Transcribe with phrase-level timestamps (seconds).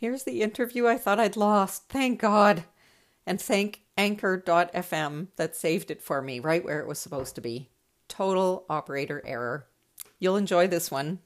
[0.00, 1.88] Here's the interview I thought I'd lost.
[1.88, 2.62] Thank God.
[3.26, 7.70] And thank Anchor.fm that saved it for me right where it was supposed to be.
[8.06, 9.66] Total operator error.
[10.20, 11.18] You'll enjoy this one.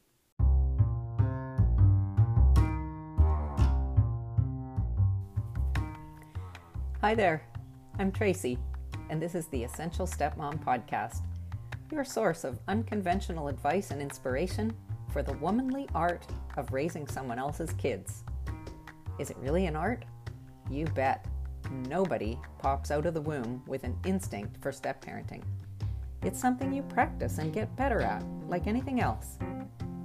[7.03, 7.43] Hi there.
[7.99, 8.57] I'm Tracy,
[9.11, 11.21] and this is the Essential Stepmom Podcast,
[11.91, 14.75] your source of unconventional advice and inspiration
[15.13, 16.27] for the womanly art
[16.57, 18.25] of raising someone else's kids.
[19.19, 20.05] Is it really an art?
[20.71, 21.27] You bet.
[21.89, 25.43] Nobody pops out of the womb with an instinct for step parenting.
[26.23, 29.39] It's something you practice and get better at, like anything else.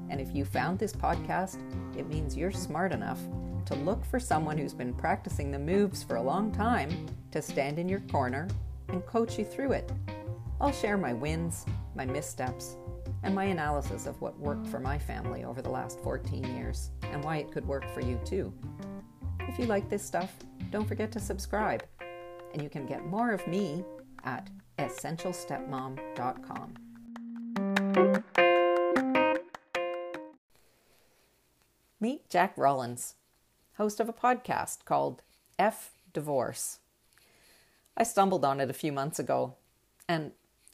[0.10, 1.58] And if you found this podcast,
[1.98, 3.20] it means you're smart enough
[3.66, 7.78] to look for someone who's been practicing the moves for a long time to stand
[7.78, 8.48] in your corner
[8.90, 9.92] and coach you through it.
[10.60, 12.78] I'll share my wins, my missteps,
[13.24, 17.24] and my analysis of what worked for my family over the last 14 years and
[17.24, 18.54] why it could work for you too.
[19.48, 20.36] If you like this stuff,
[20.72, 21.84] don't forget to subscribe,
[22.54, 23.84] and you can get more of me
[24.24, 26.74] at essentialstepmom.com.
[32.00, 33.16] Meet Jack Rollins,
[33.78, 35.24] host of a podcast called
[35.58, 36.80] F Divorce.
[37.96, 39.56] I stumbled on it a few months ago,
[40.08, 40.34] and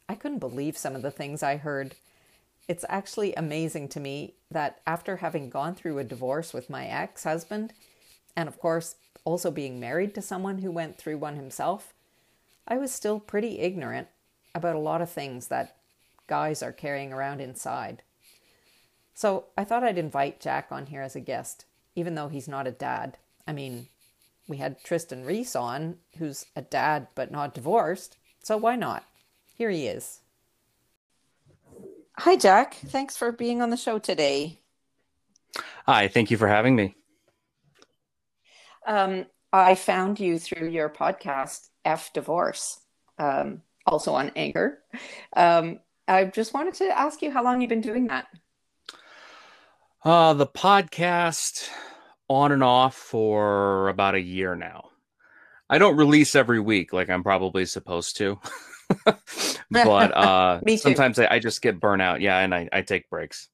[0.09, 1.95] I couldn't believe some of the things I heard.
[2.67, 7.23] It's actually amazing to me that after having gone through a divorce with my ex
[7.23, 7.73] husband,
[8.35, 8.95] and of course,
[9.25, 11.93] also being married to someone who went through one himself,
[12.67, 14.07] I was still pretty ignorant
[14.55, 15.77] about a lot of things that
[16.27, 18.03] guys are carrying around inside.
[19.13, 22.67] So I thought I'd invite Jack on here as a guest, even though he's not
[22.67, 23.17] a dad.
[23.47, 23.87] I mean,
[24.47, 29.05] we had Tristan Reese on, who's a dad but not divorced, so why not?
[29.55, 30.19] Here he is.
[32.17, 32.75] Hi, Jack.
[32.75, 34.59] Thanks for being on the show today.
[35.85, 36.95] Hi, thank you for having me.
[38.85, 42.79] Um, I found you through your podcast, F Divorce,
[43.19, 44.79] um, also on Anchor.
[45.35, 48.27] Um, I just wanted to ask you how long you've been doing that.
[50.03, 51.69] Uh, the podcast
[52.27, 54.89] on and off for about a year now.
[55.69, 58.39] I don't release every week like I'm probably supposed to.
[59.05, 62.21] but uh, sometimes I, I, just get burnout.
[62.21, 63.49] Yeah, and I, I take breaks.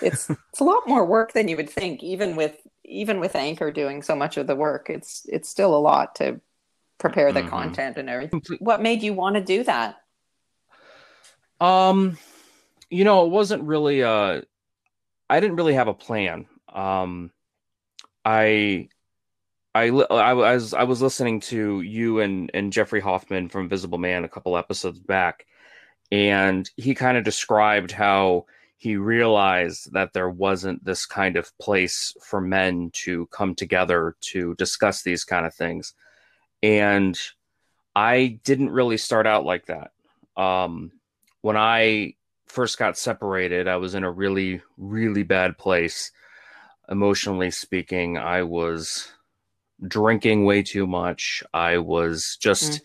[0.00, 2.56] it's it's a lot more work than you would think, even with
[2.90, 6.40] even with Anchor doing so much of the work, it's it's still a lot to
[6.98, 7.48] prepare the mm-hmm.
[7.48, 8.42] content and everything.
[8.58, 9.96] What made you want to do that?
[11.60, 12.18] Um,
[12.90, 14.42] you know, it wasn't really uh
[15.28, 16.46] I didn't really have a plan.
[16.72, 17.30] Um
[18.24, 18.88] I
[19.74, 24.24] I, I was I was listening to you and and Jeffrey Hoffman from Visible Man
[24.24, 25.46] a couple episodes back,
[26.10, 28.46] and he kind of described how
[28.80, 34.54] he realized that there wasn't this kind of place for men to come together to
[34.54, 35.92] discuss these kind of things.
[36.62, 37.20] And
[37.94, 39.90] I didn't really start out like that.
[40.34, 40.92] Um,
[41.42, 42.14] when I
[42.46, 46.10] first got separated, I was in a really, really bad place.
[46.88, 49.12] Emotionally speaking, I was
[49.86, 51.42] drinking way too much.
[51.52, 52.80] I was just, mm.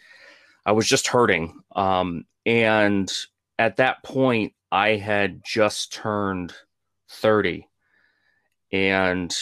[0.66, 1.57] I was just hurting.
[1.73, 3.09] Um, and
[3.57, 6.53] at that point, I had just turned
[7.09, 7.67] 30
[8.71, 9.33] and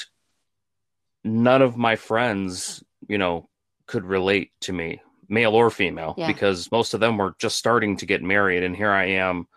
[1.23, 3.49] none of my friends, you know,
[3.87, 6.27] could relate to me, male or female, yeah.
[6.27, 8.63] because most of them were just starting to get married.
[8.63, 9.47] And here I am,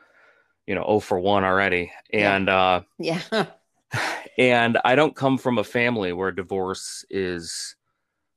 [0.67, 1.93] you know, oh for one already.
[2.13, 2.57] And, yeah.
[2.57, 3.47] uh, yeah.
[4.39, 7.77] and I don't come from a family where divorce is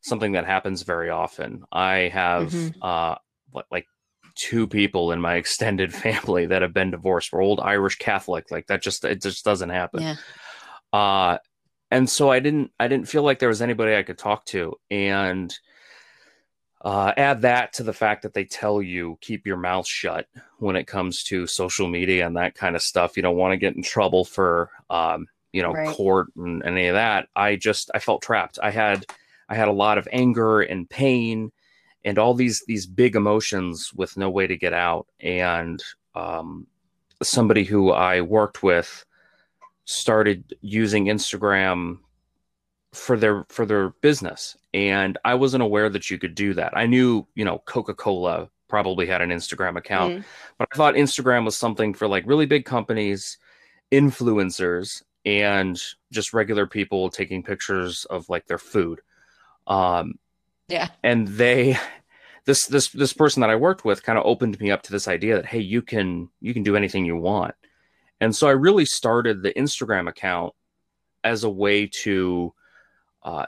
[0.02, 1.64] something that happens very often.
[1.72, 2.82] I have, mm-hmm.
[2.82, 3.16] uh,
[3.72, 3.88] like
[4.40, 7.32] two people in my extended family that have been divorced.
[7.32, 8.50] We're old Irish Catholic.
[8.50, 10.02] Like that just it just doesn't happen.
[10.02, 10.16] Yeah.
[10.92, 11.38] Uh
[11.92, 14.76] and so I didn't I didn't feel like there was anybody I could talk to.
[14.90, 15.54] And
[16.82, 20.28] uh, add that to the fact that they tell you keep your mouth shut
[20.60, 23.18] when it comes to social media and that kind of stuff.
[23.18, 25.94] You don't want to get in trouble for um, you know right.
[25.96, 27.28] court and, and any of that.
[27.36, 28.60] I just I felt trapped.
[28.64, 29.06] I had
[29.50, 31.52] I had a lot of anger and pain
[32.06, 35.08] and all these these big emotions with no way to get out.
[35.20, 35.84] And
[36.16, 36.68] um,
[37.22, 39.06] somebody who i worked with
[39.86, 41.98] started using instagram
[42.94, 44.56] for their for their business.
[44.74, 46.78] And i wasn't aware that you could do that.
[46.78, 50.24] I knew you know coca-cola probably had an instagram account mm.
[50.60, 53.40] but i thought instagram was something for like really big companies
[53.92, 55.80] influencers and
[56.12, 59.02] just regular people taking pictures of like their food.
[59.68, 60.16] Um
[60.70, 60.90] yeah.
[61.04, 61.78] And they
[62.46, 65.08] this this this person that I worked with kind of opened me up to this
[65.08, 67.56] idea that hey, you can you can do anything you want.
[68.22, 70.54] And so I really started the Instagram account
[71.24, 72.54] as a way to
[73.24, 73.46] uh,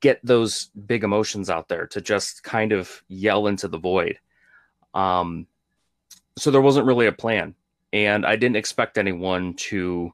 [0.00, 4.18] get those big emotions out there to just kind of yell into the void.
[4.94, 5.46] Um,
[6.36, 7.54] so there wasn't really a plan,
[7.92, 10.12] and I didn't expect anyone to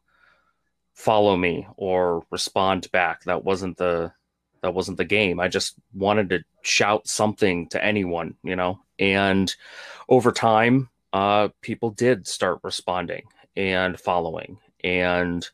[0.93, 3.25] follow me or respond back.
[3.25, 4.13] That wasn't the
[4.63, 5.41] that wasn't the game.
[5.41, 8.81] I just wanted to shout something to anyone, you know.
[8.99, 9.55] And
[10.09, 13.25] over time, uh, people did start responding
[13.57, 15.49] and following, and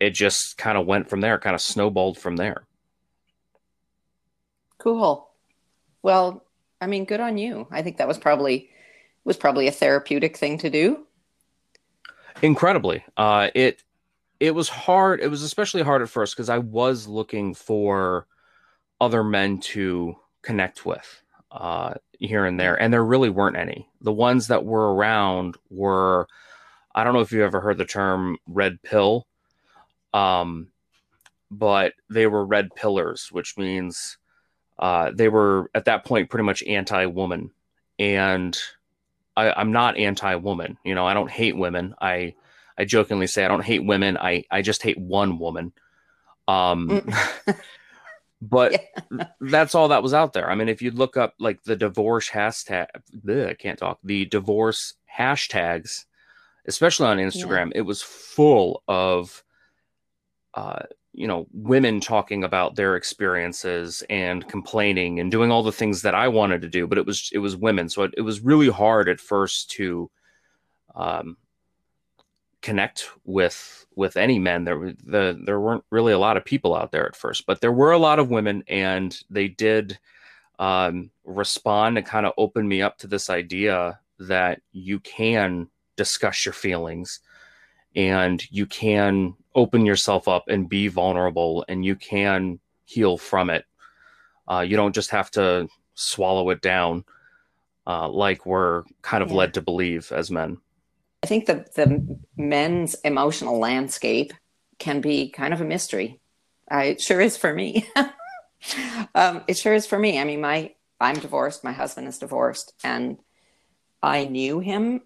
[0.00, 2.64] it just kind of went from there, kind of snowballed from there.
[4.78, 5.30] Cool.
[6.02, 6.44] Well,
[6.80, 7.66] I mean, good on you.
[7.70, 8.70] I think that was probably
[9.24, 11.06] was probably a therapeutic thing to do.
[12.42, 13.02] Incredibly.
[13.16, 13.82] Uh, it
[14.44, 15.20] it was hard.
[15.20, 18.26] It was especially hard at first because I was looking for
[19.00, 23.88] other men to connect with uh, here and there, and there really weren't any.
[24.02, 26.28] The ones that were around were,
[26.94, 29.26] I don't know if you ever heard the term red pill,
[30.12, 30.68] um,
[31.50, 34.18] but they were red pillers, which means
[34.78, 37.50] uh, they were at that point pretty much anti-woman,
[37.98, 38.58] and
[39.36, 40.76] I, I'm not anti-woman.
[40.84, 41.94] You know, I don't hate women.
[41.98, 42.34] I
[42.76, 44.16] I jokingly say I don't hate women.
[44.16, 45.72] I I just hate one woman.
[46.48, 47.56] Um, mm.
[48.42, 49.26] but yeah.
[49.40, 50.50] that's all that was out there.
[50.50, 52.86] I mean, if you look up like the divorce hashtag,
[53.24, 53.98] bleh, I can't talk.
[54.04, 56.04] The divorce hashtags,
[56.66, 57.78] especially on Instagram, yeah.
[57.78, 59.42] it was full of,
[60.54, 60.82] uh,
[61.12, 66.14] you know, women talking about their experiences and complaining and doing all the things that
[66.14, 66.86] I wanted to do.
[66.86, 70.10] But it was it was women, so it, it was really hard at first to,
[70.94, 71.36] um,
[72.64, 74.64] connect with with any men.
[74.64, 77.72] There the there weren't really a lot of people out there at first but there
[77.72, 79.98] were a lot of women and they did
[80.58, 86.46] um, respond and kind of open me up to this idea that you can discuss
[86.46, 87.20] your feelings
[87.94, 93.66] and you can open yourself up and be vulnerable and you can heal from it.
[94.50, 97.04] Uh, you don't just have to swallow it down
[97.86, 99.36] uh, like we're kind of yeah.
[99.36, 100.56] led to believe as men
[101.24, 104.34] I think the the men's emotional landscape
[104.78, 106.20] can be kind of a mystery.
[106.70, 107.88] Uh, it sure is for me.
[109.14, 110.20] um, it sure is for me.
[110.20, 111.64] I mean, my I'm divorced.
[111.64, 113.16] My husband is divorced, and
[114.02, 115.00] I knew him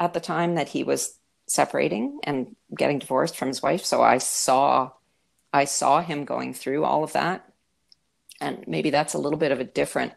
[0.00, 3.84] at the time that he was separating and getting divorced from his wife.
[3.84, 4.90] So I saw
[5.52, 7.48] I saw him going through all of that,
[8.40, 10.14] and maybe that's a little bit of a different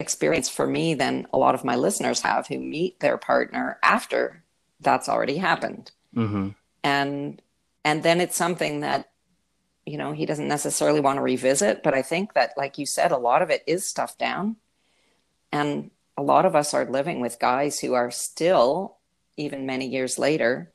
[0.00, 4.44] experience for me than a lot of my listeners have who meet their partner after
[4.80, 6.50] that's already happened mm-hmm.
[6.84, 7.42] and
[7.84, 9.10] and then it's something that
[9.86, 13.12] you know he doesn't necessarily want to revisit but i think that like you said
[13.12, 14.56] a lot of it is stuffed down
[15.52, 18.96] and a lot of us are living with guys who are still
[19.36, 20.72] even many years later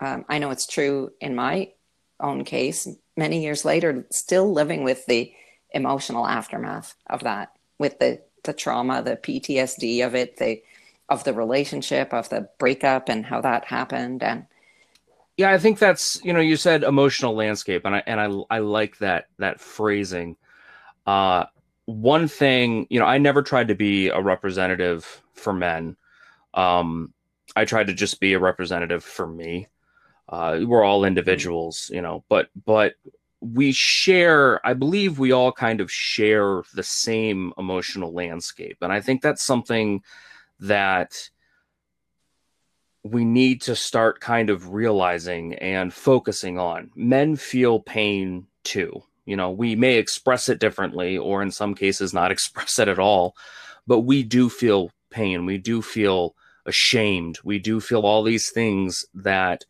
[0.00, 1.70] um, i know it's true in my
[2.18, 5.32] own case many years later still living with the
[5.72, 10.62] emotional aftermath of that with the the trauma the ptsd of it the
[11.10, 14.22] of the relationship, of the breakup, and how that happened.
[14.22, 14.46] And
[15.36, 18.58] yeah, I think that's you know you said emotional landscape, and I and I I
[18.60, 20.36] like that that phrasing.
[21.06, 21.46] Uh,
[21.86, 25.96] one thing you know, I never tried to be a representative for men.
[26.54, 27.12] Um,
[27.56, 29.68] I tried to just be a representative for me.
[30.28, 32.94] Uh, we're all individuals, you know, but but
[33.40, 39.00] we share i believe we all kind of share the same emotional landscape and i
[39.00, 40.02] think that's something
[40.60, 41.30] that
[43.02, 46.90] we need to start kind of realizing and focusing on.
[46.94, 49.02] Men feel pain too.
[49.24, 52.98] You know, we may express it differently or in some cases not express it at
[52.98, 53.34] all,
[53.86, 55.46] but we do feel pain.
[55.46, 56.34] We do feel
[56.66, 57.38] ashamed.
[57.42, 59.64] We do feel all these things that,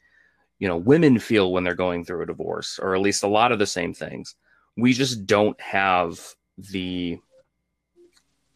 [0.58, 3.52] you know, women feel when they're going through a divorce, or at least a lot
[3.52, 4.34] of the same things.
[4.76, 6.20] We just don't have
[6.58, 7.18] the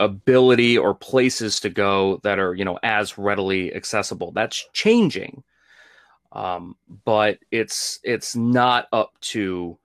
[0.00, 4.32] ability or places to go that are you know as readily accessible.
[4.32, 5.42] That's changing
[6.34, 9.78] um, but it's it's not up to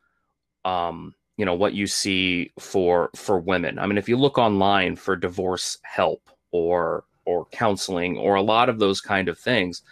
[0.65, 3.77] um, you know what you see for for women.
[3.77, 8.69] I mean if you look online for divorce help or or counseling or a lot
[8.69, 9.83] of those kind of things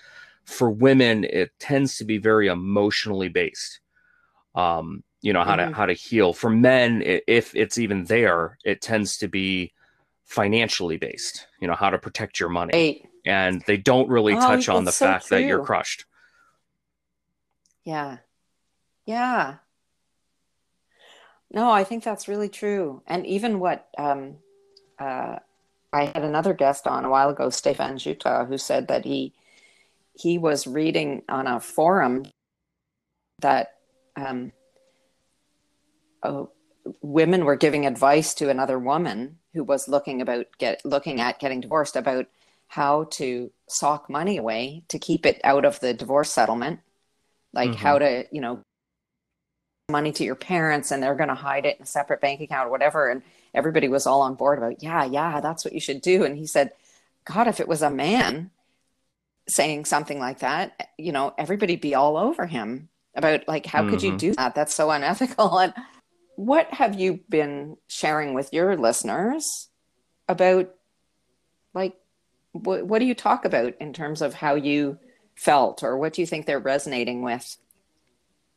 [0.45, 3.79] for women it tends to be very emotionally based.
[4.55, 5.69] Um, you know how mm-hmm.
[5.69, 6.33] to how to heal.
[6.33, 9.73] For men if it's even there it tends to be
[10.27, 13.09] financially based, you know, how to protect your money.
[13.25, 15.37] And they don't really oh, touch on the so fact true.
[15.37, 16.05] that you're crushed.
[17.83, 18.17] Yeah.
[19.05, 19.55] Yeah.
[21.49, 23.01] No, I think that's really true.
[23.07, 24.35] And even what um,
[24.99, 25.37] uh,
[25.93, 29.33] I had another guest on a while ago, Stefan Juta, who said that he
[30.13, 32.25] he was reading on a forum
[33.39, 33.75] that
[34.15, 34.51] um,
[36.23, 36.45] uh,
[37.01, 41.59] women were giving advice to another woman who was looking about get looking at getting
[41.59, 42.27] divorced about
[42.67, 46.79] how to sock money away to keep it out of the divorce settlement
[47.53, 47.79] like mm-hmm.
[47.79, 48.59] how to you know
[49.89, 52.67] money to your parents and they're going to hide it in a separate bank account
[52.67, 53.23] or whatever and
[53.55, 56.45] everybody was all on board about yeah yeah that's what you should do and he
[56.45, 56.71] said
[57.25, 58.51] god if it was a man
[59.47, 63.89] saying something like that you know everybody be all over him about like how mm-hmm.
[63.89, 64.17] could you mm-hmm.
[64.17, 65.73] do that that's so unethical and
[66.37, 69.69] what have you been sharing with your listeners
[70.29, 70.69] about
[71.73, 71.95] like
[72.51, 74.99] what, what do you talk about in terms of how you
[75.35, 77.57] felt or what do you think they're resonating with?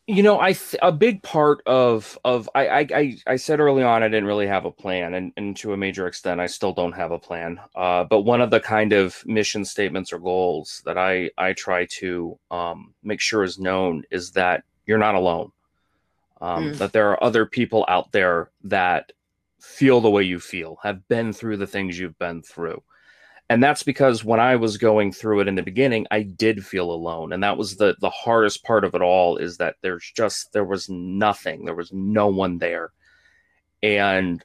[0.07, 4.03] You know i th- a big part of of I, I i said early on
[4.03, 6.93] i didn't really have a plan and, and to a major extent i still don't
[6.93, 7.61] have a plan.
[7.77, 11.87] Uh, but one of the kind of mission statements or goals that i i try
[11.87, 15.53] to um, make sure is known is that you're not alone
[16.41, 16.79] um, mm.
[16.79, 19.13] that there are other people out there that
[19.61, 22.83] feel the way you feel have been through the things you've been through.
[23.49, 26.91] And that's because when i was going through it in the beginning i did feel
[26.91, 27.33] alone.
[27.33, 30.65] And that was the the hardest part of it all is that there's just there
[30.65, 31.65] was nothing.
[31.65, 32.93] There was no one there.
[33.83, 34.43] And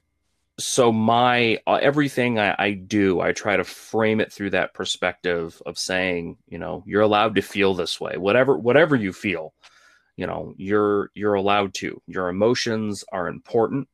[0.58, 5.62] so my uh, everything I, I do i try to frame it through that perspective
[5.66, 8.18] of saying you know you're allowed to feel this way.
[8.18, 9.54] Whatever whatever you feel
[10.16, 12.02] you know you're you're allowed to.
[12.08, 13.88] Your emotions are important.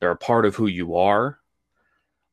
[0.00, 1.38] They're a part of who you are.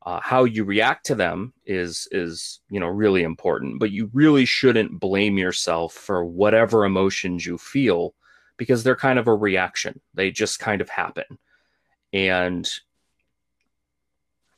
[0.03, 4.45] Uh, how you react to them is is you know really important but you really
[4.45, 8.15] shouldn't blame yourself for whatever emotions you feel
[8.61, 9.99] because they're kind of a reaction.
[10.13, 11.39] They just kind of happen.
[12.13, 12.69] And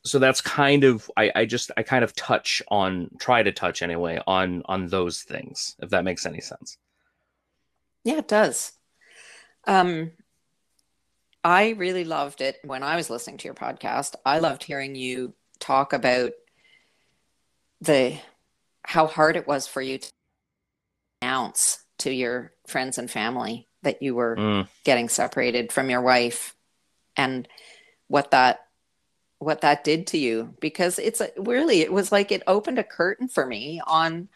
[0.04, 3.80] so that's kind of I, I just i kind of touch on try to touch
[3.80, 6.76] anyway on on those things if that makes any sense
[8.04, 8.72] yeah it does
[9.66, 10.12] um
[11.44, 14.14] I really loved it when I was listening to your podcast.
[14.24, 16.32] I loved hearing you talk about
[17.82, 18.16] the
[18.82, 20.10] how hard it was for you to
[21.20, 24.68] announce to your friends and family that you were mm.
[24.84, 26.56] getting separated from your wife
[27.16, 27.46] and
[28.08, 28.60] what that
[29.38, 32.84] what that did to you because it's a, really it was like it opened a
[32.84, 34.28] curtain for me on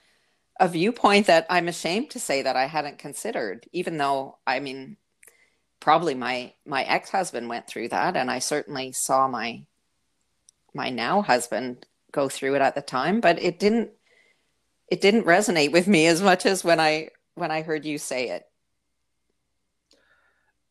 [0.58, 4.96] a viewpoint that I'm ashamed to say that I hadn't considered even though I mean
[5.80, 9.64] probably my my ex-husband went through that and i certainly saw my
[10.74, 13.90] my now husband go through it at the time but it didn't
[14.88, 18.30] it didn't resonate with me as much as when i when i heard you say
[18.30, 18.44] it.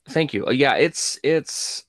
[0.09, 0.49] Thank you.
[0.51, 1.85] Yeah it's it's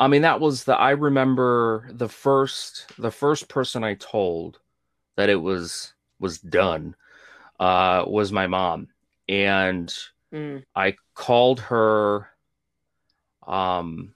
[0.00, 4.58] i mean that was the i remember the first the first person i told
[5.16, 5.91] that it was
[6.22, 6.94] was done
[7.60, 8.88] uh was my mom
[9.28, 9.92] and
[10.32, 10.64] Mm.
[10.74, 12.28] I called her.
[13.46, 14.14] Um,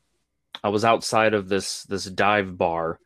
[0.65, 2.99] I was outside of this this dive bar,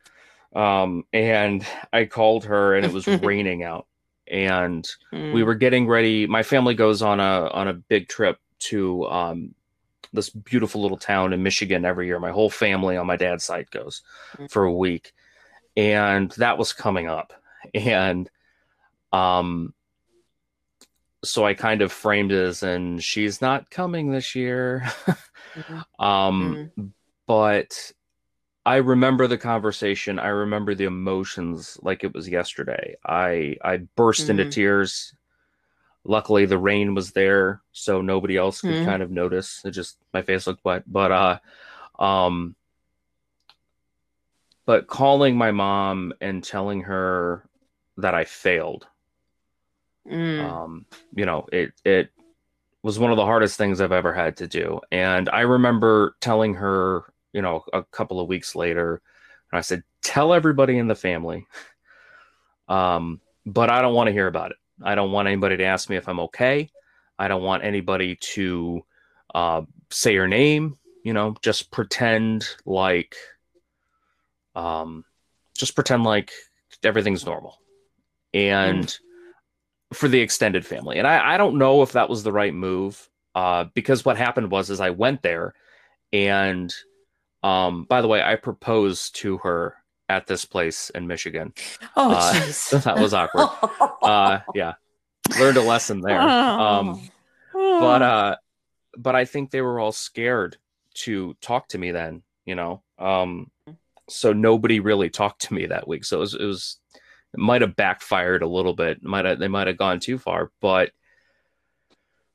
[0.55, 3.87] um, and I called her, and it was raining out,
[4.27, 5.33] and mm.
[5.33, 6.25] we were getting ready.
[6.25, 9.55] My family goes on a on a big trip to um,
[10.13, 12.19] this beautiful little town in Michigan every year.
[12.19, 14.03] My whole family on my dad's side goes
[14.37, 14.49] mm.
[14.49, 15.11] for a week,
[15.75, 17.33] and that was coming up,
[17.73, 18.29] and
[19.13, 19.73] um,
[21.23, 24.83] so I kind of framed it as and she's not coming this year.
[24.85, 25.79] mm-hmm.
[26.03, 26.85] Um mm-hmm.
[27.27, 27.91] but
[28.65, 30.17] I remember the conversation.
[30.19, 32.95] I remember the emotions like it was yesterday.
[33.05, 34.39] I I burst mm-hmm.
[34.39, 35.13] into tears.
[36.03, 38.85] Luckily the rain was there so nobody else could mm-hmm.
[38.85, 39.61] kind of notice.
[39.65, 40.83] It just my face looked wet.
[40.87, 41.39] But uh
[41.99, 42.55] um
[44.65, 47.43] but calling my mom and telling her
[47.97, 48.87] that I failed
[50.09, 50.43] Mm.
[50.43, 52.09] Um, you know, it it
[52.83, 54.81] was one of the hardest things I've ever had to do.
[54.91, 59.01] And I remember telling her, you know, a couple of weeks later,
[59.51, 61.45] and I said, "Tell everybody in the family."
[62.67, 64.57] Um, but I don't want to hear about it.
[64.81, 66.69] I don't want anybody to ask me if I'm okay.
[67.19, 68.85] I don't want anybody to
[69.35, 70.77] uh, say your name.
[71.03, 73.17] You know, just pretend like,
[74.55, 75.03] um,
[75.57, 76.31] just pretend like
[76.81, 77.59] everything's normal.
[78.33, 78.99] And mm
[79.93, 80.97] for the extended family.
[80.97, 84.51] And I, I don't know if that was the right move uh, because what happened
[84.51, 85.53] was is I went there
[86.13, 86.73] and
[87.43, 89.75] um, by the way, I proposed to her
[90.09, 91.53] at this place in Michigan.
[91.95, 92.33] Oh, uh,
[92.79, 93.47] that was awkward.
[94.01, 94.73] uh, yeah,
[95.39, 96.19] learned a lesson there.
[96.19, 97.09] Um,
[97.53, 98.35] but uh,
[98.97, 100.57] but I think they were all scared
[100.95, 102.23] to talk to me then.
[102.45, 103.49] You know, um,
[104.09, 106.05] so nobody really talked to me that week.
[106.05, 106.79] So it was, it was
[107.33, 109.03] it might have backfired a little bit.
[109.03, 110.91] Might have they might have gone too far, but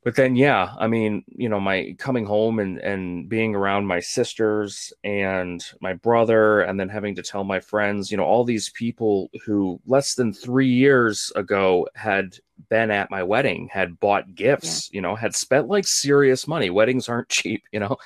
[0.06, 3.98] but then yeah i mean you know my coming home and and being around my
[3.98, 8.70] sisters and my brother and then having to tell my friends you know all these
[8.70, 12.36] people who less than three years ago had
[12.70, 14.96] been at my wedding had bought gifts yeah.
[14.96, 17.96] you know had spent like serious money weddings aren't cheap you know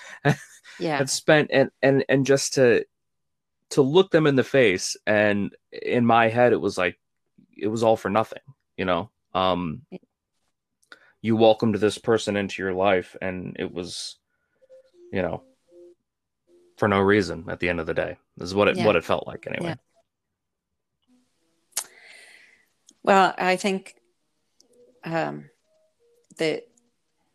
[0.81, 2.83] yeah had spent and and and just to
[3.71, 6.99] to look them in the face and in my head it was like
[7.57, 8.43] it was all for nothing
[8.77, 9.83] you know um
[11.23, 14.17] you welcomed this person into your life and it was
[15.13, 15.43] you know
[16.77, 18.87] for no reason at the end of the day this is what it yeah.
[18.87, 19.77] what it felt like anyway
[21.77, 21.85] yeah.
[23.03, 23.95] well i think
[25.05, 25.49] um
[26.39, 26.63] the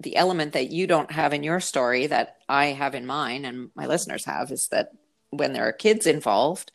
[0.01, 3.70] the element that you don't have in your story that i have in mine and
[3.75, 4.92] my listeners have is that
[5.38, 6.72] when there are kids involved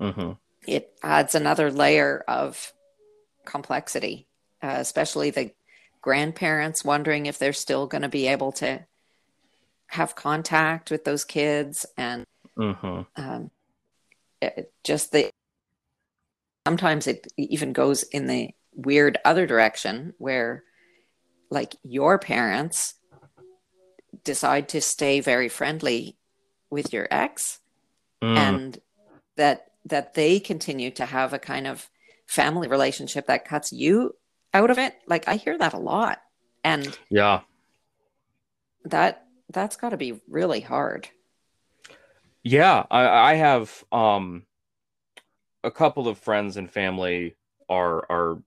[0.00, 0.32] mm-hmm.
[0.66, 2.72] it adds another layer of
[3.44, 4.26] complexity
[4.62, 5.50] uh, especially the
[6.00, 8.84] grandparents wondering if they're still going to be able to
[9.86, 12.24] have contact with those kids and
[12.58, 13.02] mm-hmm.
[13.16, 13.50] um,
[14.40, 15.30] it, just the
[16.66, 20.64] sometimes it even goes in the weird other direction where
[21.50, 22.94] like your parents
[24.24, 26.16] decide to stay very friendly
[26.70, 27.60] with your ex
[28.24, 28.36] mm.
[28.36, 28.78] and
[29.36, 31.88] that that they continue to have a kind of
[32.26, 34.14] family relationship that cuts you
[34.52, 34.94] out of it.
[35.06, 36.20] Like I hear that a lot.
[36.62, 37.40] And yeah,
[38.84, 41.08] that that's got to be really hard.
[42.42, 44.44] Yeah, I, I have um
[45.62, 47.36] a couple of friends and family
[47.68, 48.38] are are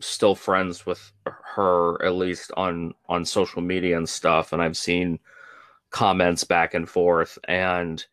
[0.00, 5.20] still friends with her at least on on social media and stuff and I've seen
[5.90, 8.04] comments back and forth and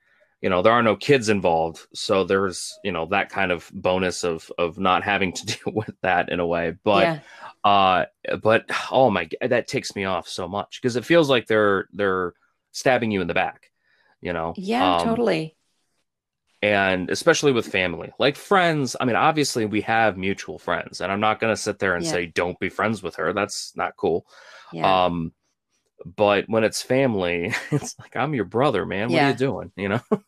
[0.41, 4.23] you know there are no kids involved so there's you know that kind of bonus
[4.23, 7.19] of of not having to deal with that in a way but yeah.
[7.69, 8.05] uh
[8.41, 12.33] but oh my that takes me off so much because it feels like they're they're
[12.71, 13.71] stabbing you in the back
[14.21, 15.55] you know yeah um, totally
[16.61, 21.21] and especially with family like friends i mean obviously we have mutual friends and i'm
[21.21, 22.11] not going to sit there and yeah.
[22.11, 24.25] say don't be friends with her that's not cool
[24.73, 25.05] yeah.
[25.05, 25.31] um
[26.05, 29.09] but when it's family it's like i'm your brother man.
[29.09, 29.27] What yeah.
[29.27, 29.71] are you doing?
[29.75, 30.01] You know?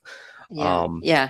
[0.53, 0.81] Yeah.
[0.81, 1.29] um yeah.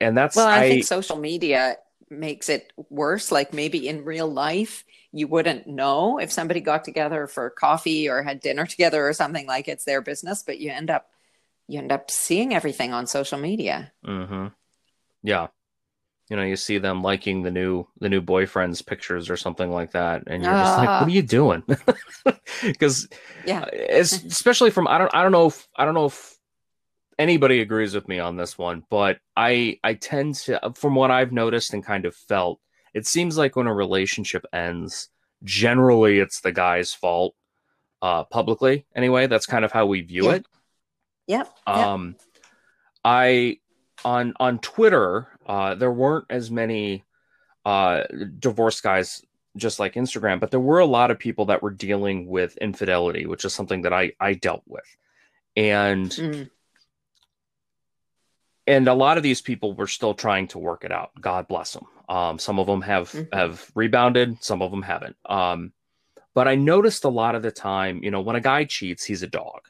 [0.00, 1.76] and that's well I, I think social media
[2.08, 3.32] makes it worse.
[3.32, 8.22] Like maybe in real life you wouldn't know if somebody got together for coffee or
[8.22, 11.10] had dinner together or something like it's their business but you end up
[11.66, 13.90] you end up seeing everything on social media.
[14.06, 14.46] Mm-hmm.
[15.24, 15.48] yeah
[16.30, 19.92] you know you see them liking the new the new boyfriend's pictures or something like
[19.92, 21.06] that and you're just like what are ah.
[21.06, 21.62] you doing?
[22.62, 23.08] Because
[23.46, 23.62] yeah.
[23.62, 26.36] Uh, especially from i don't i don't know if i don't know if
[27.18, 31.32] anybody agrees with me on this one but i i tend to from what i've
[31.32, 32.58] noticed and kind of felt
[32.94, 35.08] it seems like when a relationship ends
[35.42, 37.34] generally it's the guy's fault
[38.02, 39.26] uh publicly anyway.
[39.26, 40.34] That's kind of how we view yeah.
[40.34, 40.46] it.
[41.26, 41.54] Yep.
[41.66, 42.16] Um
[43.04, 43.58] i
[44.04, 47.04] on on twitter uh, there weren't as many
[47.64, 48.04] uh,
[48.38, 49.24] divorce guys
[49.56, 53.26] just like Instagram, but there were a lot of people that were dealing with infidelity,
[53.26, 54.84] which is something that I I dealt with,
[55.56, 56.50] and mm.
[58.66, 61.12] and a lot of these people were still trying to work it out.
[61.20, 61.86] God bless them.
[62.08, 63.36] Um, some of them have mm-hmm.
[63.36, 65.16] have rebounded, some of them haven't.
[65.24, 65.72] Um,
[66.34, 69.22] but I noticed a lot of the time, you know, when a guy cheats, he's
[69.22, 69.60] a dog.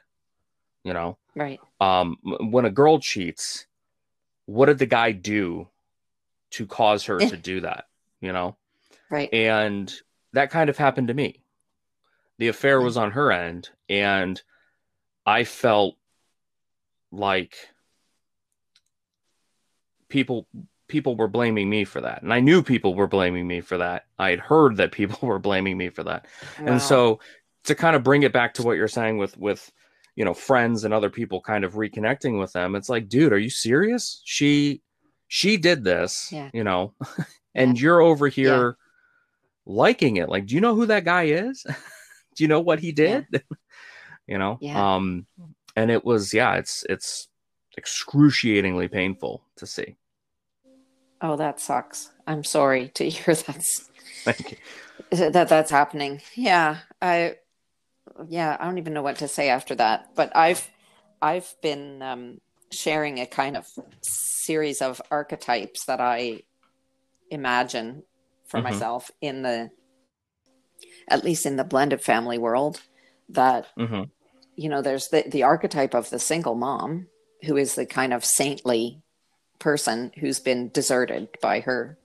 [0.82, 1.60] You know, right?
[1.80, 3.66] Um, when a girl cheats,
[4.46, 5.68] what did the guy do
[6.50, 7.86] to cause her to do that?
[8.20, 8.56] You know?
[9.10, 9.32] Right.
[9.32, 9.92] And
[10.32, 11.42] that kind of happened to me.
[12.38, 14.40] The affair was on her end, and
[15.24, 15.96] I felt
[17.12, 17.56] like
[20.08, 20.46] people
[20.88, 24.04] people were blaming me for that and i knew people were blaming me for that
[24.18, 26.26] i had heard that people were blaming me for that
[26.60, 26.66] wow.
[26.66, 27.18] and so
[27.64, 29.72] to kind of bring it back to what you're saying with with
[30.16, 33.38] you know friends and other people kind of reconnecting with them it's like dude are
[33.38, 34.22] you serious?
[34.24, 34.82] She
[35.28, 36.50] she did this yeah.
[36.52, 36.94] you know?
[37.56, 37.82] And yeah.
[37.84, 38.72] you're over here yeah.
[39.72, 41.64] liking it like do you know who that guy is?
[42.36, 43.26] Do you know what he did?
[44.26, 44.58] You know?
[44.74, 45.26] Um
[45.76, 47.28] and it was yeah it's it's
[47.76, 49.96] excruciatingly painful to see.
[51.20, 52.10] Oh that sucks.
[52.26, 53.90] I'm sorry to hear that's
[54.24, 54.52] Thank
[55.10, 55.30] you.
[55.30, 56.22] that that's happening.
[56.34, 57.36] Yeah i
[58.28, 60.14] yeah, I don't even know what to say after that.
[60.14, 60.68] But I've
[61.20, 63.66] I've been um, sharing a kind of
[64.02, 66.42] series of archetypes that I
[67.30, 68.02] imagine
[68.46, 68.64] for mm-hmm.
[68.64, 69.70] myself in the
[71.08, 72.80] at least in the blended family world
[73.30, 74.04] that mm-hmm.
[74.56, 77.06] you know there's the the archetype of the single mom
[77.44, 79.02] who is the kind of saintly
[79.58, 81.98] person who's been deserted by her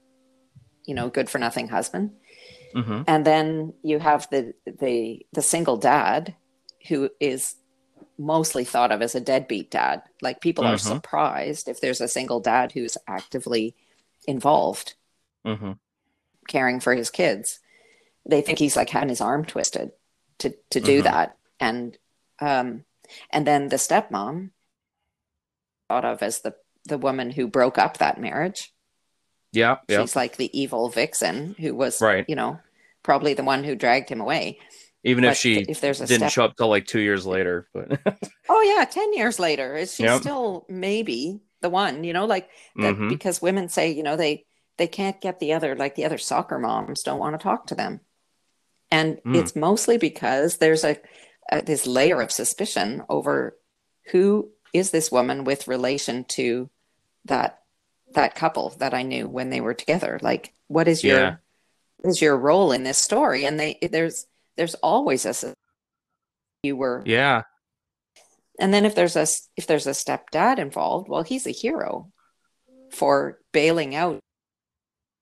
[0.86, 2.10] you know good for nothing husband
[2.74, 3.04] Mhm.
[3.06, 6.34] and then you have the the the single dad
[6.88, 7.56] who is
[8.18, 10.80] mostly thought of as a deadbeat dad like people are Mhm.
[10.94, 13.74] surprised if there's a single dad who's actively
[14.26, 14.94] involved
[15.44, 15.78] Mhm.
[16.48, 17.60] caring for his kids
[18.26, 19.92] they think he's like having his arm twisted
[20.38, 21.04] to to do Mhm.
[21.04, 21.98] that and
[22.40, 22.84] um
[23.30, 24.50] and then the stepmom
[25.88, 26.54] thought of as the
[26.84, 28.72] the woman who broke up that marriage
[29.52, 29.76] Yeah.
[29.88, 30.00] Yeah.
[30.00, 32.24] she's like the evil vixen who was Right.
[32.28, 32.60] you know
[33.02, 34.58] probably the one who dragged him away
[35.04, 37.68] Even if she if there's a didn't step show up till like two years later,
[37.72, 37.98] but
[38.48, 40.20] oh yeah 10 years later is she Yep.
[40.20, 43.08] still maybe the one you know like that Mhm.
[43.08, 44.44] because women say you know they
[44.78, 47.74] they can't get the other like the other soccer moms don't want to talk to
[47.74, 48.00] them
[48.90, 49.36] and Mm.
[49.36, 50.96] it's mostly because there's a,
[51.50, 53.56] a this layer of suspicion over
[54.12, 56.70] who is this woman with relation to
[57.26, 57.59] that
[58.14, 61.36] that couple that I knew when they were together like what is your Yeah.
[61.98, 65.54] what is your role in this story and they there's there's always a
[66.62, 67.42] you were yeah,
[68.58, 72.12] and then if there's a if there's a stepdad involved, well, he's a hero
[72.90, 74.18] for bailing out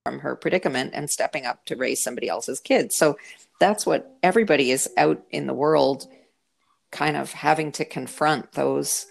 [0.04, 2.96] from her predicament and stepping up to raise somebody else's kids.
[2.96, 3.18] So
[3.60, 6.08] that's what everybody is out in the world
[6.90, 9.06] kind of having to confront those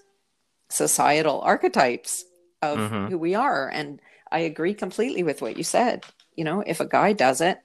[0.70, 2.26] societal archetypes
[2.62, 3.10] of Mhm.
[3.10, 3.70] who we are.
[3.70, 6.06] And I agree completely with what you said.
[6.36, 7.60] You know, if a guy does it,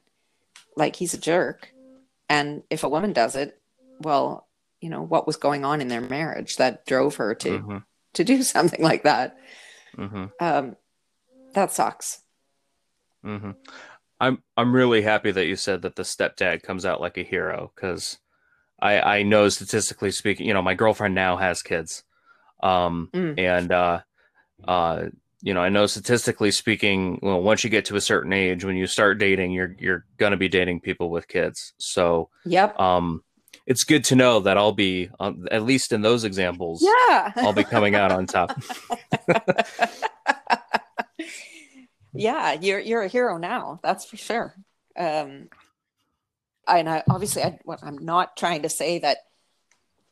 [0.77, 1.73] like he's a jerk.
[2.29, 3.61] And if a woman does it,
[4.01, 4.49] well,
[4.81, 7.85] you know, what was going on in their marriage that drove her to Mhm.
[8.15, 9.37] to do something like that.
[9.97, 10.33] Mhm.
[10.41, 10.77] Um,
[11.55, 12.23] that sucks.
[13.25, 13.53] Mm-hmm.
[14.21, 17.73] I'm I'm really happy that you said that the stepdad comes out like a hero
[17.75, 18.19] because
[18.81, 22.05] I I know statistically speaking, you know, my girlfriend now has kids,
[22.63, 23.39] um, Mm.
[23.39, 24.01] and uh,
[24.67, 25.07] uh,
[25.43, 28.77] you know, I know statistically speaking, well, once you get to a certain age, when
[28.77, 31.73] you start dating, you're you're gonna be dating people with kids.
[31.79, 32.79] So, Yep.
[32.79, 33.23] um,
[33.67, 36.83] it's good to know that I'll be um, at least in those examples.
[36.83, 37.33] Yeah.
[37.37, 38.61] I'll be coming out on top.
[42.15, 43.81] yeah, you're you're a hero now.
[43.83, 44.55] That's for sure.
[44.97, 45.49] Um,
[46.69, 49.19] and I obviously I, what I'm not trying to say that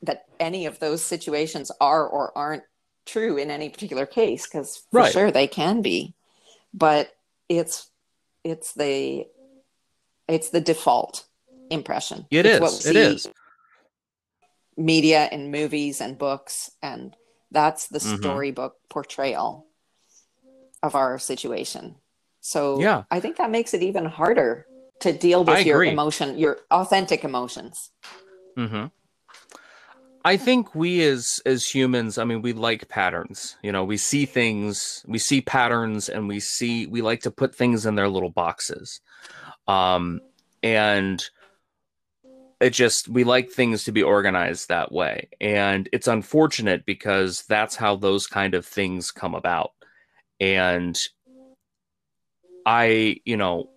[0.03, 2.63] that any of those situations are or aren't
[3.07, 5.13] true in any particular case because for Right.
[5.13, 6.15] sure they can be,
[6.75, 7.11] but
[7.49, 7.91] it's
[8.45, 9.27] it's the
[10.29, 11.25] it's the default
[11.71, 12.27] impression.
[12.31, 12.87] It It's is.
[12.87, 13.29] It see is.
[14.77, 17.15] media and movies and books and
[17.51, 18.19] that's the Mhm.
[18.19, 19.67] storybook portrayal
[20.83, 21.97] of our situation
[22.41, 23.03] so Yeah.
[23.11, 24.67] i think that makes it even harder
[25.01, 25.91] to deal with I your agree.
[25.91, 27.91] emotion your authentic emotions
[28.57, 28.87] hmm
[30.25, 33.57] I think we as as humans, I mean, we like patterns.
[33.63, 37.55] You know, we see things, we see patterns, and we see we like to put
[37.55, 39.01] things in their little boxes.
[39.67, 40.21] Um,
[40.63, 41.25] and
[42.61, 47.77] it just we like things to be organized that way, and it's unfortunate because that's
[47.77, 49.73] how those kind of things come about.
[50.39, 50.99] And
[52.67, 53.71] I, you know,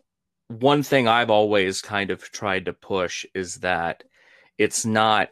[0.50, 4.04] one thing I've always kind of tried to push is that
[4.58, 5.30] it's not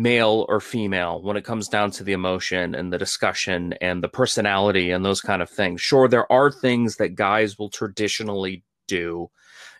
[0.00, 4.08] male or female when it comes down to the emotion and the discussion and the
[4.08, 5.80] personality and those kind of things.
[5.80, 9.30] Sure, there are things that guys will traditionally do,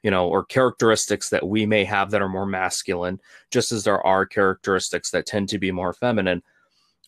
[0.02, 4.04] you know, or characteristics that we may have that are more masculine, just as there
[4.06, 6.42] are characteristics that tend to be more feminine.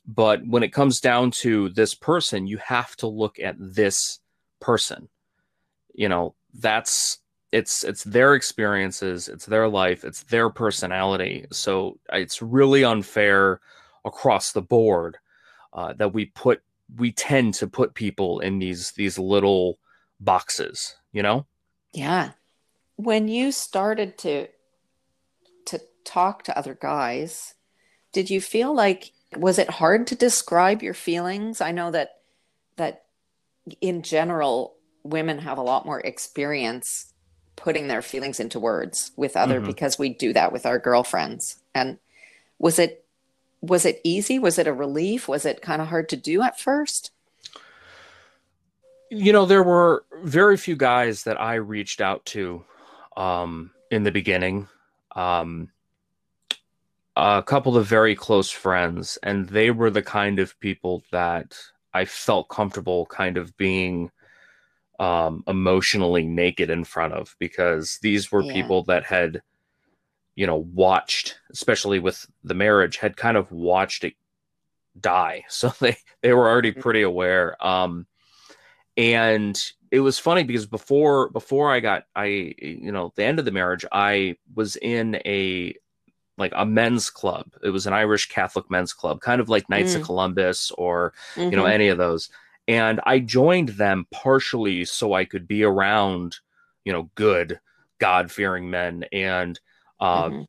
[0.07, 4.20] But when it comes down to this person, you have to look at this
[4.61, 5.09] person.
[5.94, 7.18] You know, that's
[7.53, 11.47] it's it's their experiences it's their life it's their personality.
[11.53, 13.61] So it's really unfair
[14.05, 15.19] across the board
[15.73, 16.62] uh, that we put
[16.97, 19.79] we tend to put people in these these little
[20.19, 21.47] boxes you know?
[21.93, 22.31] Yeah.
[22.97, 24.49] When you started to
[25.67, 27.55] to talk to other guys
[28.12, 31.61] did you feel like was it hard to describe your feelings?
[31.61, 32.11] I know that
[32.77, 33.05] that
[33.81, 37.12] in general women have a lot more experience
[37.62, 39.66] putting their feelings into words with other Mhm.
[39.66, 41.62] because we do that with our girlfriends.
[41.75, 41.98] And
[42.59, 42.98] was it
[43.61, 44.40] was it easy?
[44.40, 45.29] Was it a relief?
[45.29, 47.12] Was it kind of hard to do at first?
[49.11, 52.64] You know there were very few guys that i reached out to
[53.16, 54.68] um in the beginning.
[55.14, 55.70] Um
[57.14, 61.57] a couple of very close friends and they were the kind of people that
[61.92, 64.11] i felt comfortable kind of being
[64.98, 68.52] um emotionally naked in front of because these were Yeah.
[68.52, 69.42] people that had
[70.35, 74.14] you know watched especially with the marriage had kind of watched it
[75.00, 78.07] die so they they were already pretty aware um
[78.96, 79.57] and
[79.90, 83.50] it was funny because before before I got I you know the end of the
[83.50, 85.74] marriage I was in a
[86.38, 87.52] like a men's club.
[87.62, 89.96] It was an Irish Catholic men's club, kind of like Knights mm.
[89.96, 91.50] of Columbus or mm-hmm.
[91.50, 91.72] you know mm-hmm.
[91.72, 92.31] any of those.
[92.72, 96.38] And I joined them partially so I could be around
[96.85, 97.61] you know good
[97.98, 99.58] God fearing men and
[100.00, 100.42] uh, mm-hmm.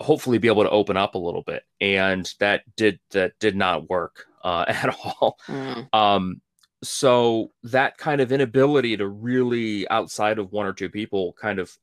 [0.00, 1.64] hopefully be able to open up a little bit.
[1.80, 5.38] And that did that did not work uh, at all.
[5.46, 5.94] Mm.
[5.94, 6.40] Um,
[6.82, 11.76] so that kind of inability to really outside of one or two people kind of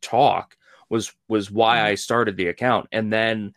[0.00, 0.56] talk
[0.88, 1.86] was was why mm-hmm.
[1.88, 2.88] I started the account.
[2.90, 3.54] And then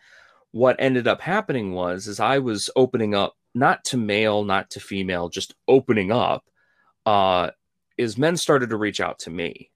[0.51, 4.79] what ended up happening was is I was opening up not to male, not to
[4.79, 6.43] female, just opening up.
[7.05, 7.51] Uh,
[7.97, 9.71] is men started to reach out to me,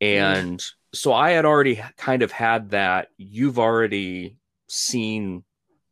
[0.00, 0.72] and mm.
[0.92, 3.08] so I had already kind of had that.
[3.16, 4.36] You've already
[4.68, 5.44] seen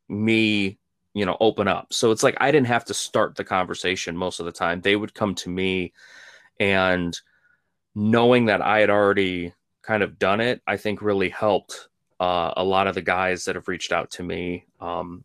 [0.09, 0.79] me
[1.17, 4.39] you know open up so it's like i didn't have to start the conversation most
[4.39, 5.93] of the time they would come to me
[6.61, 7.19] and
[7.95, 9.53] knowing that i had already
[9.83, 11.89] kind of done it i think really helped
[12.21, 15.25] uh, a lot of the guys that have reached out to me um,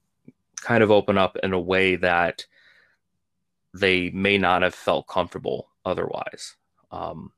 [0.61, 2.45] kind of open up in a way that
[3.73, 6.55] they may not have felt comfortable otherwise
[6.91, 7.31] um,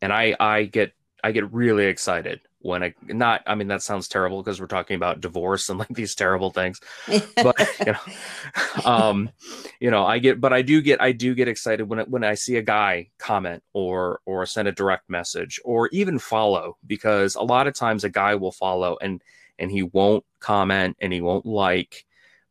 [0.00, 0.92] and i i get
[1.24, 4.96] i get really excited when I not I mean that sounds terrible because we're talking
[4.96, 6.80] about divorce and like these terrible things.
[7.36, 7.56] But
[7.86, 9.30] you know um
[9.78, 12.34] you know I get but I do get I do get excited when when I
[12.34, 17.42] see a guy comment or or send a direct message or even follow because a
[17.42, 19.22] lot of times a guy will follow and
[19.58, 22.04] and he won't comment and he won't like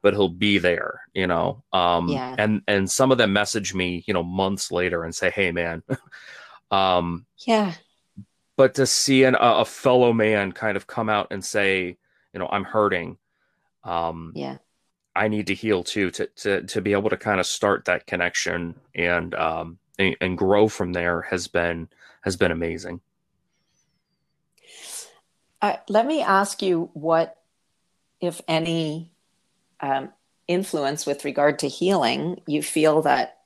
[0.05, 1.63] but he'll be there, you know.
[1.73, 2.35] Um yeah.
[2.37, 5.81] and and some of them message me, you know, months later and say, "Hey man,
[6.71, 7.73] um yeah
[8.57, 11.97] but to see an, a fellow man kind of come out and say,
[12.33, 13.17] you know, I'm hurting.
[13.83, 14.57] Um, yeah.
[15.15, 18.07] I need to heal too, to, to, to be able to kind of start that
[18.07, 21.89] connection and, um, and, and grow from there has been,
[22.21, 23.01] has been amazing.
[25.61, 27.37] Uh, let me ask you what,
[28.21, 29.11] if any,
[29.85, 30.09] um,
[30.47, 33.37] influence with regard to healing you feel that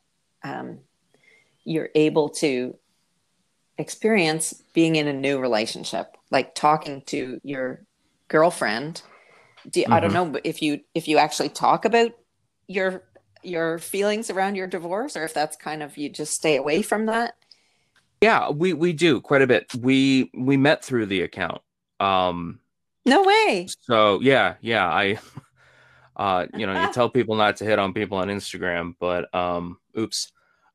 [0.43, 0.79] um,
[1.63, 2.75] you're able to
[3.77, 7.85] experience being in a new relationship, like talking to your
[8.27, 9.01] girlfriend.
[9.69, 9.93] Do mm-hmm.
[9.93, 10.33] I don't mm-hmm.
[10.33, 12.11] know if you if you actually talk about
[12.67, 13.03] your
[13.43, 17.07] your feelings around your divorce, or if that's kind of you just stay away from
[17.07, 17.35] that.
[18.21, 19.73] Yeah, we we do quite a bit.
[19.75, 21.61] We we met through the account.
[21.99, 22.59] Um
[23.05, 23.67] No way.
[23.81, 25.19] So yeah, yeah, I
[26.19, 29.79] uh you know, you tell people not to hit on people on Instagram, but um
[29.97, 30.31] oops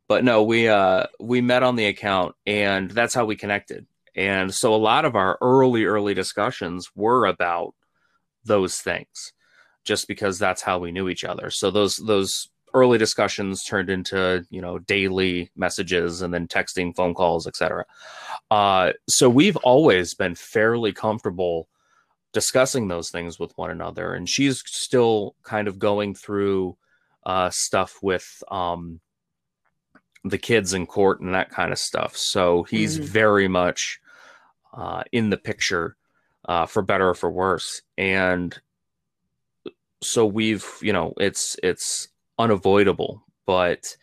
[0.09, 3.87] but no, we uh we met on the account and that's how we connected.
[4.16, 7.74] And so a lot of our early early discussions were about
[8.44, 9.33] those things
[9.85, 11.50] just because that's how we knew each other.
[11.50, 17.14] So those those early discussions turned into you know daily messages and then texting phone
[17.14, 17.85] calls etc
[18.50, 21.68] uh, so we've always been fairly comfortable
[22.35, 26.77] discussing those things with one another and she's still kind of going through
[27.25, 29.01] uh, stuff with um,
[30.25, 32.16] the kids in court and that kind of stuff.
[32.16, 34.01] So he's mm very much
[34.73, 35.97] uh, in the picture
[36.47, 37.83] uh, for better or for worse.
[37.97, 38.59] And
[40.03, 43.23] so we've, you know, it's it's unavoidable.
[43.47, 43.97] But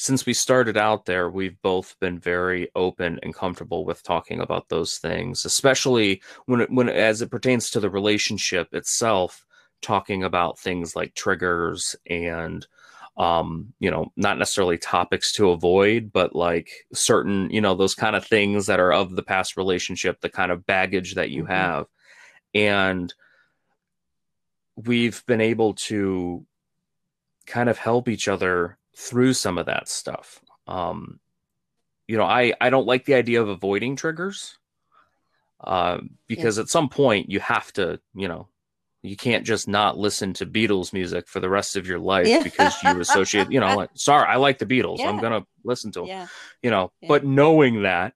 [0.00, 4.70] since we started out there, we've both been very open and comfortable with talking about
[4.70, 9.44] those things, especially when it, when as it pertains to the relationship itself,
[9.82, 12.66] talking about things like triggers and
[13.18, 18.14] um you know not necessarily topics to avoid but like certain you know those kind
[18.14, 21.52] of things that are of the past relationship the kind of baggage that you mm-hmm.
[21.52, 21.86] have
[22.54, 23.12] and
[24.76, 26.46] we've been able to
[27.46, 31.18] kind of help each other through some of that stuff um
[32.06, 34.58] you know i i don't like the idea of avoiding triggers
[35.62, 36.62] uh, because yeah.
[36.62, 38.48] at some point you have to you know
[39.02, 42.42] you can't just not listen to Beatles music for the rest of your life yeah.
[42.42, 44.98] because you associate, you know, like, sorry, I like the Beatles.
[44.98, 45.08] Yeah.
[45.08, 46.26] I'm going to listen to them, yeah.
[46.62, 48.12] you know, but knowing that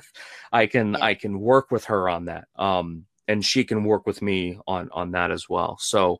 [0.52, 2.48] I can, I can work with her on that.
[2.56, 5.76] Um, and she can work with me on, on that as well.
[5.80, 6.18] So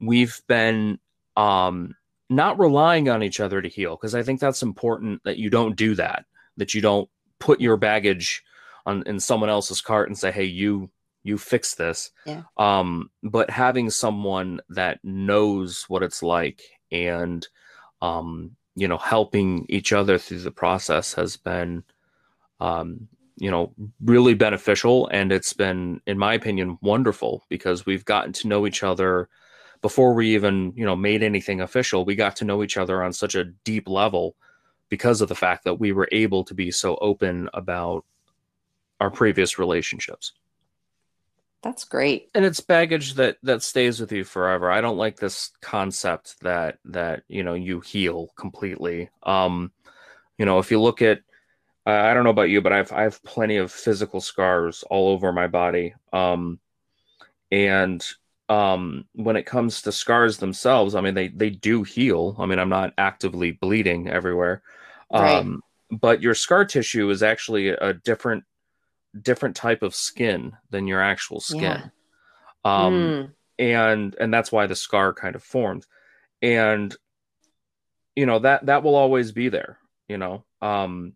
[0.00, 0.98] we've been,
[1.36, 1.94] um,
[2.34, 3.96] not relying on each other to heal.
[3.96, 6.24] Cause I think that's important that you don't do that,
[6.56, 8.42] that you don't put your baggage
[8.86, 10.90] on in someone else's cart and say, Hey, you
[11.22, 12.10] you fix this.
[12.26, 12.42] Yeah.
[12.58, 16.60] Um, but having someone that knows what it's like
[16.92, 17.46] and
[18.02, 21.84] um, you know, helping each other through the process has been
[22.60, 28.32] um, you know, really beneficial and it's been, in my opinion, wonderful because we've gotten
[28.32, 29.28] to know each other
[29.84, 32.06] before we even, you know, made anything official.
[32.06, 34.34] We got to know each other on such a deep level
[34.88, 38.06] because of the fact that we were able to be so open about
[38.98, 40.32] our previous relationships.
[41.62, 42.30] That's great.
[42.34, 44.70] And it's baggage that that stays with you forever.
[44.70, 49.10] I don't like this concept that that, you know, you heal completely.
[49.22, 49.70] Um,
[50.38, 51.20] you know, if you look at
[51.84, 55.30] I don't know about you, but I've I have plenty of physical scars all over
[55.30, 55.94] my body.
[56.10, 56.58] Um,
[57.50, 58.02] and
[58.48, 62.36] um, when it comes to scars themselves, I mean they they do heal.
[62.38, 64.62] I mean I'm not actively bleeding everywhere,
[65.10, 65.40] Right.
[65.40, 68.44] um, but your scar tissue is actually a different
[69.20, 71.90] different type of skin than your actual skin.
[72.64, 75.86] Um, Mm, and and that's why the scar kind of formed
[76.42, 76.96] and
[78.16, 79.78] you know that that will always be there
[80.08, 81.14] you know um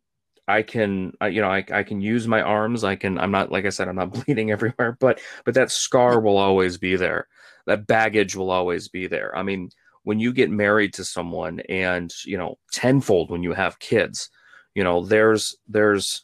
[0.49, 3.53] i can I, you know I, I can use my arms i can i'm not
[3.53, 7.27] like i said i'm not bleeding everywhere but but that scar will always be there.
[7.67, 9.37] That baggage will always be there.
[9.37, 9.71] I mean
[10.05, 14.31] when you get married to someone and you know tenfold when you have kids
[14.75, 16.23] you know there's there's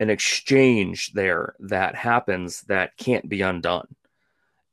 [0.00, 3.86] an exchange there that happens that can't be undone.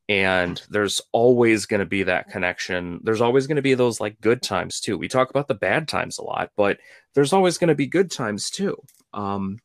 [0.08, 3.00] And there's always going to be that connection.
[3.04, 4.98] There's always going to be those like good times too.
[4.98, 6.80] We talk about the bad times a lot but
[7.16, 8.78] there's always going to be good times too
[9.14, 9.58] um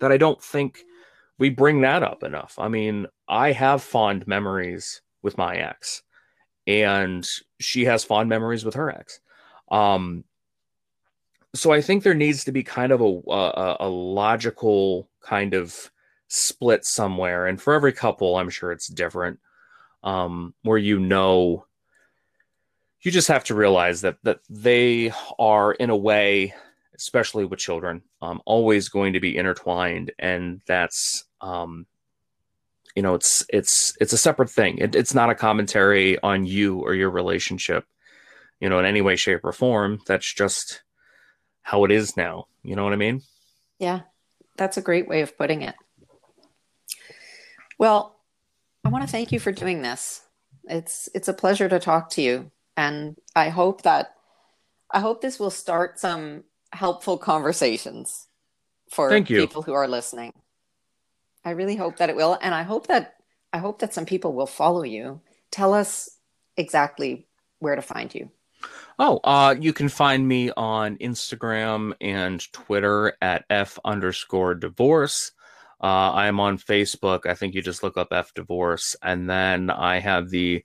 [0.00, 0.84] that i don't think
[1.36, 2.54] we bring that up enough.
[2.58, 6.02] I mean i have fond memories with my ex
[6.66, 7.28] and
[7.60, 9.20] she has fond memories with her ex.
[9.70, 10.24] Um
[11.54, 15.90] so i think there needs to be kind of a a, a logical kind of
[16.28, 19.38] split somewhere and for every couple i'm sure it's different
[20.02, 21.64] um, where you know
[23.02, 26.54] you just have to realize that that they are in a way
[26.96, 31.86] especially with children um, always going to be intertwined and that's um,
[32.94, 34.78] you know it's it's it's a separate thing.
[34.78, 37.86] It, it's not a commentary on you or your relationship
[38.60, 40.00] you know in any way shape or form.
[40.06, 40.82] That's just
[41.62, 42.46] how it is now.
[42.62, 43.22] You know what i mean?
[43.78, 44.00] Yeah,
[44.56, 45.74] that's a great way of putting it.
[47.78, 48.16] Well,
[48.84, 50.22] I want to thank you for doing this.
[50.64, 54.14] It's it's a pleasure to talk to you, and I hope that
[54.90, 58.26] I hope this will start some helpful conversations
[58.90, 59.40] for Thank you.
[59.40, 60.32] people who are listening.
[61.44, 63.14] I really hope that it will, and I hope that
[63.52, 65.20] I hope that some people will follow you.
[65.50, 66.10] Tell us
[66.56, 67.26] exactly
[67.60, 68.30] where to find you.
[68.98, 75.32] Oh, uh, you can find me on Instagram and Twitter at f underscore divorce.
[75.82, 77.26] Uh, I am on Facebook.
[77.26, 80.64] I think you just look up F Divorce, and then I have the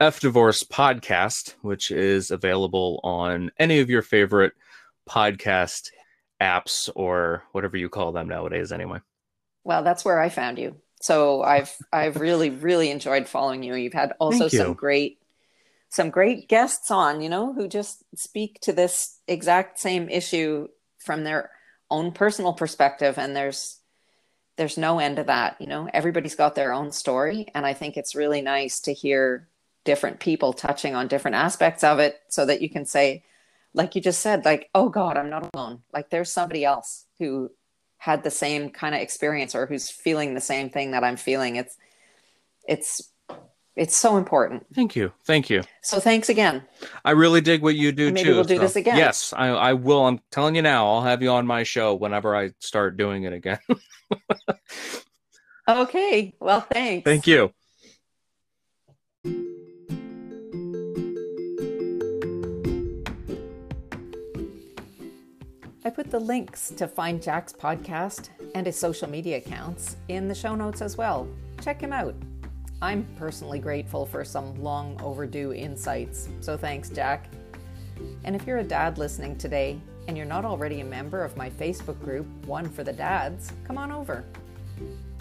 [0.00, 4.54] F Divorce podcast, which is available on any of your favorite
[5.08, 5.90] podcast
[6.40, 8.72] apps or whatever you call them nowadays.
[8.72, 9.00] Anyway,
[9.64, 10.76] Well, that's where I found you.
[11.00, 13.74] So I've I've really really enjoyed following you.
[13.74, 14.50] You've had also you.
[14.50, 15.18] some great
[15.88, 21.24] some great guests on, you know, who just speak to this exact same issue from
[21.24, 21.50] their
[21.90, 23.78] own personal perspective and there's
[24.56, 25.86] there's no end to that, you know.
[25.92, 29.48] Everybody's got their own story and I think it's really nice to hear
[29.84, 33.22] different people touching on different aspects of it so that you can say
[33.76, 37.50] like you just said like, "Oh god, I'm not alone." Like there's somebody else who
[37.98, 41.56] had the same kind of experience or who's feeling the same thing that I'm feeling.
[41.56, 41.76] It's
[42.66, 43.12] it's
[43.76, 44.66] it's so important.
[44.74, 45.62] thank you, thank you.
[45.82, 46.62] So thanks again.
[47.04, 48.34] I really dig what you do Maybe too.
[48.34, 48.96] we'll do so- this again.
[48.96, 50.06] Yes, I, I will.
[50.06, 50.88] I'm telling you now.
[50.88, 53.58] I'll have you on my show whenever I start doing it again.
[55.68, 56.32] Okay.
[56.40, 57.04] Well, thanks.
[57.04, 57.52] Thank you.
[65.86, 70.34] I put the links to find Jack's podcast and his social media accounts in the
[70.34, 71.28] show notes as well.
[71.62, 72.16] Check him out.
[72.82, 77.28] I'm personally grateful for some long overdue insights, so thanks, Jack.
[78.24, 81.50] And if you're a dad listening today and you're not already a member of my
[81.50, 84.24] Facebook group, One for the Dads, come on over.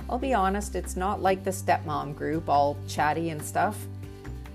[0.10, 3.78] I'll be honest, it's not like the stepmom group, all chatty and stuff,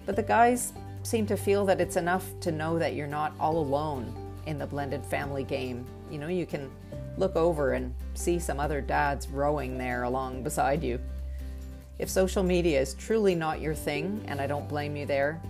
[0.06, 0.72] but the guys
[1.04, 4.12] seem to feel that it's enough to know that you're not all alone
[4.46, 5.86] in the blended family game.
[6.10, 6.70] You know, you can
[7.16, 10.98] look over and see some other dads rowing there along beside you.
[11.98, 15.40] If social media is truly not your thing, and I don't blame you there,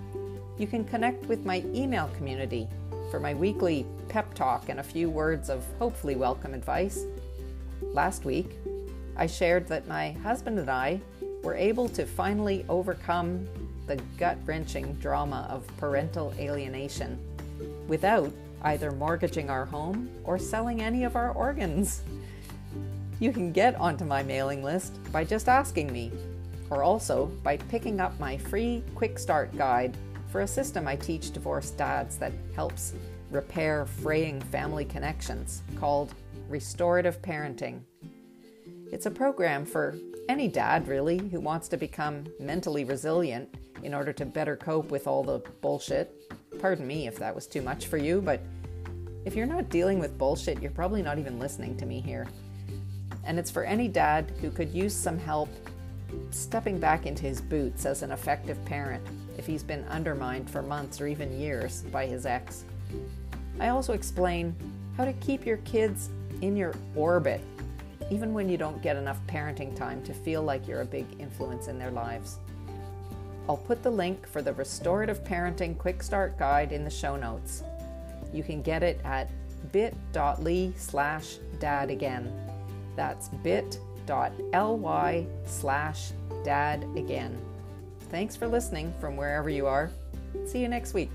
[0.58, 2.68] you can connect with my email community
[3.11, 7.04] for my weekly pep talk and a few words of hopefully welcome advice.
[7.80, 8.56] Last week,
[9.16, 11.00] I shared that my husband and I
[11.42, 13.48] were able to finally overcome
[13.86, 17.18] the gut wrenching drama of parental alienation
[17.88, 18.32] without
[18.62, 22.02] either mortgaging our home or selling any of our organs.
[23.18, 26.12] You can get onto my mailing list by just asking me,
[26.70, 29.96] or also by picking up my free quick start guide
[30.30, 32.94] for a system I teach divorced dads that helps
[33.30, 36.14] repair fraying family connections called
[36.48, 37.80] Restorative Parenting.
[38.90, 39.96] It's a program for
[40.28, 43.48] any dad, really, who wants to become mentally resilient
[43.82, 46.14] in order to better cope with all the bullshit.
[46.61, 48.40] Pardon me if that was too much for you, but
[49.24, 52.26] if you're not dealing with bullshit, you're probably not even listening to me here.
[53.24, 55.48] And it's for any dad who could use some help
[56.30, 59.02] stepping back into his boots as an effective parent
[59.38, 62.64] if he's been undermined for months or even years by his ex.
[63.58, 64.54] I also explain
[64.96, 66.11] how to keep your kids
[66.42, 67.40] in your orbit,
[68.11, 71.68] even when you don't get enough parenting time to feel like you're a big influence
[71.68, 72.38] in their lives.
[73.51, 77.64] I'll put the link for the Restorative Parenting Quick Start Guide in the show notes.
[78.32, 79.28] You can get it at
[79.72, 82.32] bit.ly slash dad again.
[82.94, 86.12] That's bit.ly slash
[86.44, 87.36] dad again.
[88.12, 89.90] Thanks for listening from wherever you are.
[90.46, 91.11] See you next week.